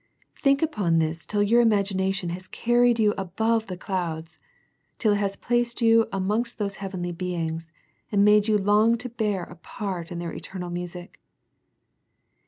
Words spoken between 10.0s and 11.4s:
in their eternal music.